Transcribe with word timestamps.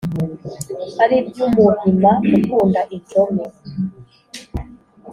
Ari 1.03 1.15
iby'Umuhima 1.21 2.11
ukunda 2.37 2.81
injome, 2.95 3.45